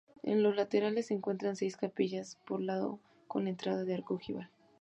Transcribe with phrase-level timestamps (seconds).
[0.23, 4.49] En los laterales se encuentran seis capillas por lado con entrada de arco ojival.